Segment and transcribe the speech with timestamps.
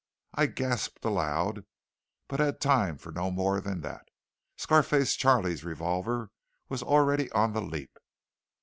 [0.33, 1.63] I gasped aloud,
[2.27, 4.07] but had time for no more than that;
[4.57, 6.31] Scar face Charley's revolver
[6.69, 7.99] was already on the leap.